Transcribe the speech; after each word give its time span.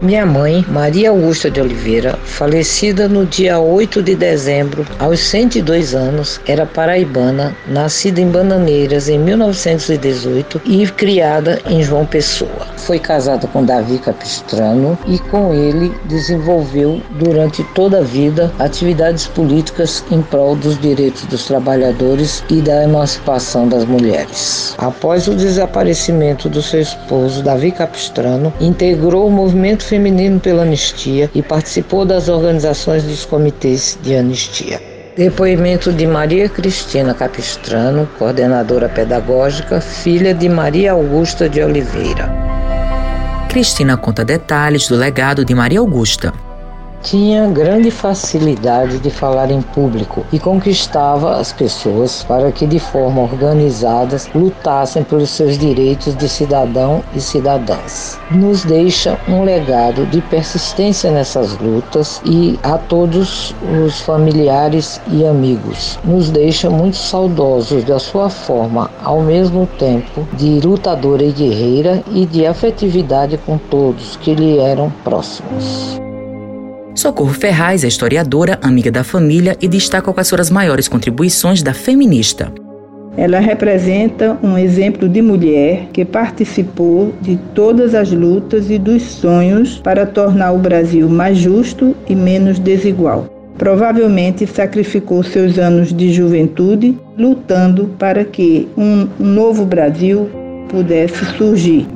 Minha 0.00 0.24
mãe, 0.24 0.64
Maria 0.68 1.10
Augusta 1.10 1.50
de 1.50 1.60
Oliveira, 1.60 2.16
falecida 2.24 3.08
no 3.08 3.26
dia 3.26 3.58
8 3.58 4.00
de 4.00 4.14
dezembro, 4.14 4.86
aos 4.96 5.18
102 5.18 5.92
anos, 5.92 6.40
era 6.46 6.64
paraibana, 6.64 7.56
nascida 7.66 8.20
em 8.20 8.28
Bananeiras 8.28 9.08
em 9.08 9.18
1918 9.18 10.62
e 10.64 10.86
criada 10.86 11.60
em 11.66 11.82
João 11.82 12.06
Pessoa. 12.06 12.68
Foi 12.76 13.00
casada 13.00 13.48
com 13.48 13.64
Davi 13.64 13.98
Capistrano 13.98 14.96
e 15.04 15.18
com 15.18 15.52
ele 15.52 15.92
desenvolveu 16.04 17.02
durante 17.18 17.64
toda 17.74 17.98
a 17.98 18.02
vida 18.02 18.52
atividades 18.56 19.26
políticas 19.26 20.04
em 20.12 20.22
prol 20.22 20.54
dos 20.54 20.78
direitos 20.78 21.24
dos 21.24 21.44
trabalhadores 21.44 22.44
e 22.48 22.62
da 22.62 22.84
emancipação 22.84 23.68
das 23.68 23.84
mulheres. 23.84 24.76
Após 24.78 25.26
o 25.26 25.34
desaparecimento 25.34 26.48
do 26.48 26.62
seu 26.62 26.80
esposo, 26.80 27.42
Davi 27.42 27.72
Capistrano, 27.72 28.52
integrou 28.60 29.26
o 29.26 29.30
movimento 29.30 29.87
Feminino 29.88 30.38
pela 30.38 30.64
Anistia 30.64 31.30
e 31.34 31.40
participou 31.40 32.04
das 32.04 32.28
organizações 32.28 33.02
dos 33.04 33.24
comitês 33.24 33.98
de 34.02 34.14
anistia. 34.14 34.82
Depoimento 35.16 35.90
de 35.90 36.06
Maria 36.06 36.46
Cristina 36.46 37.14
Capistrano, 37.14 38.06
coordenadora 38.18 38.88
pedagógica, 38.88 39.80
filha 39.80 40.34
de 40.34 40.46
Maria 40.46 40.92
Augusta 40.92 41.48
de 41.48 41.62
Oliveira. 41.62 42.30
Cristina 43.48 43.96
conta 43.96 44.24
detalhes 44.24 44.86
do 44.88 44.94
legado 44.94 45.42
de 45.42 45.54
Maria 45.54 45.80
Augusta. 45.80 46.34
Tinha 47.08 47.46
grande 47.46 47.90
facilidade 47.90 48.98
de 48.98 49.08
falar 49.08 49.50
em 49.50 49.62
público 49.62 50.26
e 50.30 50.38
conquistava 50.38 51.36
as 51.36 51.50
pessoas 51.54 52.22
para 52.22 52.52
que, 52.52 52.66
de 52.66 52.78
forma 52.78 53.22
organizada, 53.22 54.18
lutassem 54.34 55.02
pelos 55.02 55.30
seus 55.30 55.56
direitos 55.56 56.14
de 56.14 56.28
cidadão 56.28 57.02
e 57.14 57.20
cidadãs. 57.22 58.20
Nos 58.30 58.62
deixa 58.62 59.18
um 59.26 59.42
legado 59.42 60.04
de 60.04 60.20
persistência 60.20 61.10
nessas 61.10 61.56
lutas 61.56 62.20
e 62.26 62.60
a 62.62 62.76
todos 62.76 63.54
os 63.82 64.02
familiares 64.02 65.00
e 65.10 65.24
amigos. 65.24 65.98
Nos 66.04 66.28
deixa 66.28 66.68
muito 66.68 66.98
saudosos 66.98 67.84
da 67.84 67.98
sua 67.98 68.28
forma, 68.28 68.90
ao 69.02 69.22
mesmo 69.22 69.66
tempo, 69.78 70.28
de 70.34 70.60
lutadora 70.60 71.24
e 71.24 71.32
guerreira 71.32 72.02
e 72.12 72.26
de 72.26 72.46
afetividade 72.46 73.38
com 73.38 73.56
todos 73.56 74.18
que 74.18 74.34
lhe 74.34 74.58
eram 74.58 74.92
próximos. 75.02 75.98
Socorro 76.94 77.32
Ferraz 77.32 77.84
é 77.84 77.88
historiadora, 77.88 78.58
amiga 78.60 78.90
da 78.90 79.04
família 79.04 79.56
e 79.60 79.68
destaca 79.68 80.12
quais 80.12 80.28
foram 80.28 80.42
as 80.42 80.50
maiores 80.50 80.88
contribuições 80.88 81.62
da 81.62 81.72
feminista. 81.72 82.52
Ela 83.16 83.40
representa 83.40 84.38
um 84.42 84.56
exemplo 84.56 85.08
de 85.08 85.20
mulher 85.20 85.88
que 85.92 86.04
participou 86.04 87.12
de 87.20 87.36
todas 87.54 87.94
as 87.94 88.12
lutas 88.12 88.70
e 88.70 88.78
dos 88.78 89.02
sonhos 89.02 89.78
para 89.78 90.06
tornar 90.06 90.52
o 90.52 90.58
Brasil 90.58 91.08
mais 91.08 91.36
justo 91.36 91.96
e 92.08 92.14
menos 92.14 92.58
desigual. 92.58 93.26
Provavelmente 93.56 94.46
sacrificou 94.46 95.24
seus 95.24 95.58
anos 95.58 95.92
de 95.92 96.12
juventude 96.12 96.96
lutando 97.16 97.90
para 97.98 98.24
que 98.24 98.68
um 98.76 99.08
novo 99.18 99.64
Brasil 99.64 100.30
pudesse 100.68 101.24
surgir. 101.36 101.88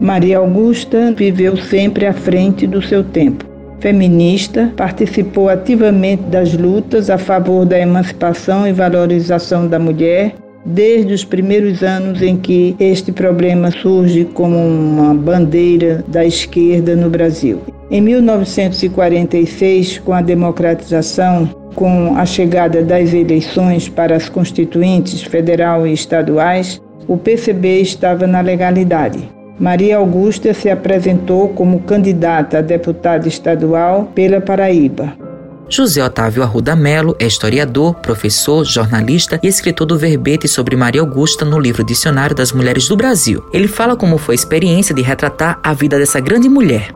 Maria 0.00 0.38
Augusta 0.38 1.12
viveu 1.14 1.58
sempre 1.58 2.06
à 2.06 2.14
frente 2.14 2.66
do 2.66 2.80
seu 2.80 3.04
tempo 3.04 3.49
feminista, 3.80 4.72
participou 4.76 5.48
ativamente 5.48 6.22
das 6.24 6.52
lutas 6.54 7.10
a 7.10 7.18
favor 7.18 7.64
da 7.64 7.78
emancipação 7.78 8.66
e 8.66 8.72
valorização 8.72 9.66
da 9.66 9.78
mulher, 9.78 10.34
desde 10.64 11.12
os 11.14 11.24
primeiros 11.24 11.82
anos 11.82 12.22
em 12.22 12.36
que 12.36 12.76
este 12.78 13.10
problema 13.10 13.70
surge 13.70 14.26
como 14.26 14.56
uma 14.56 15.14
bandeira 15.14 16.04
da 16.06 16.24
esquerda 16.24 16.94
no 16.94 17.08
Brasil. 17.08 17.60
Em 17.90 18.00
1946, 18.00 19.98
com 19.98 20.12
a 20.12 20.22
democratização, 20.22 21.48
com 21.74 22.14
a 22.16 22.24
chegada 22.26 22.82
das 22.82 23.12
eleições 23.12 23.88
para 23.88 24.14
as 24.16 24.28
constituintes 24.28 25.22
federal 25.22 25.86
e 25.86 25.92
estaduais, 25.92 26.80
o 27.08 27.16
PCB 27.16 27.80
estava 27.80 28.26
na 28.26 28.40
legalidade. 28.40 29.39
Maria 29.60 29.98
Augusta 29.98 30.54
se 30.54 30.70
apresentou 30.70 31.50
como 31.50 31.82
candidata 31.82 32.58
a 32.58 32.62
deputada 32.62 33.28
estadual 33.28 34.10
pela 34.14 34.40
Paraíba. 34.40 35.12
José 35.68 36.02
Otávio 36.02 36.42
Arruda 36.42 36.74
Melo 36.74 37.14
é 37.20 37.26
historiador, 37.26 37.94
professor, 37.96 38.64
jornalista 38.64 39.38
e 39.42 39.46
escritor 39.46 39.86
do 39.86 39.98
verbete 39.98 40.48
sobre 40.48 40.74
Maria 40.76 41.02
Augusta 41.02 41.44
no 41.44 41.60
livro 41.60 41.84
Dicionário 41.84 42.34
das 42.34 42.52
Mulheres 42.52 42.88
do 42.88 42.96
Brasil. 42.96 43.44
Ele 43.52 43.68
fala 43.68 43.94
como 43.94 44.16
foi 44.16 44.32
a 44.32 44.36
experiência 44.36 44.94
de 44.94 45.02
retratar 45.02 45.60
a 45.62 45.74
vida 45.74 45.98
dessa 45.98 46.20
grande 46.20 46.48
mulher 46.48 46.88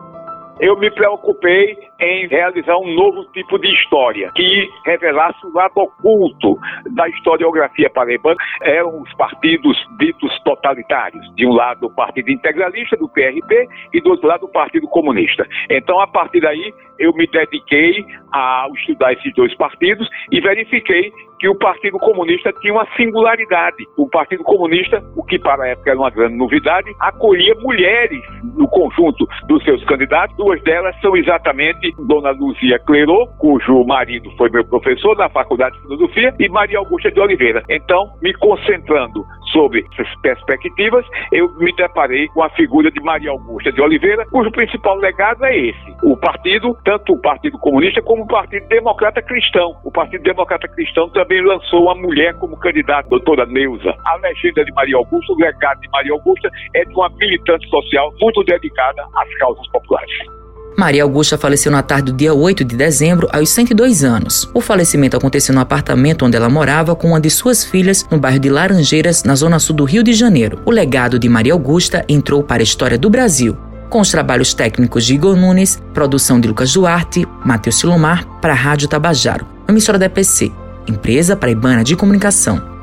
eu 0.59 0.77
me 0.79 0.89
preocupei 0.91 1.77
em 1.99 2.27
realizar 2.27 2.77
um 2.77 2.93
novo 2.93 3.25
tipo 3.31 3.57
de 3.57 3.67
história 3.73 4.31
que 4.35 4.69
revelasse 4.85 5.45
o 5.45 5.53
lado 5.53 5.73
oculto 5.77 6.57
da 6.93 7.07
historiografia 7.09 7.89
paraibana. 7.89 8.37
Eram 8.61 9.01
os 9.01 9.13
partidos 9.15 9.77
ditos 9.99 10.31
totalitários. 10.43 11.25
De 11.35 11.45
um 11.45 11.53
lado, 11.53 11.87
o 11.87 11.95
Partido 11.95 12.31
Integralista, 12.31 12.97
do 12.97 13.07
PRP, 13.07 13.67
e 13.93 14.01
do 14.01 14.11
outro 14.11 14.27
lado, 14.27 14.45
o 14.45 14.51
Partido 14.51 14.87
Comunista. 14.87 15.47
Então, 15.69 15.99
a 15.99 16.07
partir 16.07 16.41
daí, 16.41 16.73
eu 16.99 17.13
me 17.13 17.27
dediquei 17.27 18.05
a 18.31 18.67
estudar 18.75 19.13
esses 19.13 19.33
dois 19.33 19.53
partidos 19.55 20.07
e 20.31 20.39
verifiquei 20.41 21.11
que 21.39 21.49
o 21.49 21.55
Partido 21.55 21.97
Comunista 21.99 22.53
tinha 22.61 22.73
uma 22.73 22.87
singularidade. 22.95 23.85
O 23.97 24.07
Partido 24.09 24.43
Comunista, 24.43 25.03
o 25.15 25.23
que 25.23 25.37
para 25.37 25.63
a 25.63 25.67
época 25.67 25.91
era 25.91 25.99
uma 25.99 26.09
grande 26.09 26.35
novidade, 26.35 26.89
acolhia 26.99 27.53
mulheres 27.55 28.21
no 28.55 28.67
conjunto 28.67 29.27
dos 29.47 29.63
seus 29.63 29.83
candidatos. 29.85 30.35
Duas 30.37 30.61
delas 30.63 30.95
são 31.01 31.15
exatamente 31.15 31.84
Dona 32.07 32.31
Luzia 32.31 32.79
Clerô, 32.79 33.27
cujo 33.37 33.83
marido 33.85 34.31
foi 34.37 34.49
meu 34.49 34.65
professor 34.65 35.17
na 35.17 35.29
Faculdade 35.29 35.75
de 35.75 35.81
Filosofia, 35.83 36.33
e 36.39 36.49
Maria 36.49 36.79
Augusta 36.79 37.11
de 37.11 37.19
Oliveira. 37.19 37.63
Então, 37.69 38.11
me 38.21 38.33
concentrando 38.33 39.25
sobre 39.51 39.85
essas 39.93 40.13
perspectivas, 40.21 41.05
eu 41.31 41.49
me 41.57 41.73
deparei 41.75 42.27
com 42.29 42.43
a 42.43 42.49
figura 42.49 42.91
de 42.91 42.99
Maria 43.01 43.31
Augusta 43.31 43.71
de 43.71 43.81
Oliveira, 43.81 44.25
cujo 44.25 44.51
principal 44.51 44.97
legado 44.97 45.45
é 45.45 45.57
esse. 45.57 45.95
O 46.03 46.17
partido, 46.17 46.77
tanto 46.83 47.13
o 47.13 47.21
Partido 47.21 47.57
Comunista 47.59 48.01
como 48.01 48.23
o 48.23 48.27
Partido 48.27 48.67
Democrata 48.67 49.21
Cristão. 49.21 49.75
O 49.83 49.91
Partido 49.91 50.23
Democrata 50.23 50.67
Cristão 50.67 51.09
também 51.09 51.41
lançou 51.41 51.83
uma 51.83 51.95
mulher 51.95 52.33
como 52.35 52.57
candidata, 52.57 53.07
doutora 53.09 53.45
Neuza. 53.45 53.95
A 54.05 54.15
legenda 54.17 54.63
de 54.63 54.73
Maria 54.73 54.97
Augusta, 54.97 55.33
o 55.33 55.37
legado 55.37 55.79
de 55.79 55.89
Maria 55.89 56.13
Augusta 56.13 56.49
é 56.73 56.83
de 56.83 56.93
uma 56.93 57.09
militante 57.09 57.67
social 57.69 58.13
muito 58.19 58.43
dedicada 58.43 59.03
às 59.15 59.33
causas 59.37 59.67
populares. 59.69 60.44
Maria 60.77 61.03
Augusta 61.03 61.37
faleceu 61.37 61.71
na 61.71 61.81
tarde 61.81 62.11
do 62.11 62.17
dia 62.17 62.33
8 62.33 62.65
de 62.65 62.75
dezembro, 62.75 63.29
aos 63.31 63.49
102 63.49 64.03
anos. 64.03 64.49
O 64.53 64.59
falecimento 64.59 65.15
aconteceu 65.15 65.55
no 65.55 65.61
apartamento 65.61 66.25
onde 66.25 66.35
ela 66.35 66.49
morava 66.49 66.95
com 66.95 67.09
uma 67.09 67.21
de 67.21 67.29
suas 67.29 67.63
filhas, 67.63 68.05
no 68.11 68.19
bairro 68.19 68.39
de 68.39 68.49
Laranjeiras, 68.49 69.23
na 69.23 69.35
zona 69.35 69.57
sul 69.57 69.75
do 69.75 69.85
Rio 69.85 70.03
de 70.03 70.13
Janeiro. 70.13 70.59
O 70.65 70.71
legado 70.71 71.17
de 71.17 71.29
Maria 71.29 71.53
Augusta 71.53 72.03
entrou 72.09 72.43
para 72.43 72.61
a 72.61 72.63
história 72.63 72.97
do 72.97 73.09
Brasil. 73.09 73.57
Com 73.89 74.01
os 74.01 74.11
trabalhos 74.11 74.53
técnicos 74.53 75.05
de 75.05 75.13
Igor 75.15 75.37
Nunes, 75.37 75.81
produção 75.93 76.41
de 76.41 76.47
Lucas 76.49 76.73
Duarte, 76.73 77.25
Matheus 77.45 77.79
Silomar, 77.79 78.25
para 78.41 78.51
a 78.51 78.57
Rádio 78.57 78.89
Tabajaro, 78.89 79.47
emissora 79.69 79.97
da 79.97 80.07
EPC, 80.07 80.51
Empresa 80.87 81.37
Paraibana 81.37 81.85
de 81.85 81.95
Comunicação. 81.95 82.74